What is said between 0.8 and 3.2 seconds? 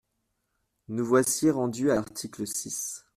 Nous voici rendus à l’article six.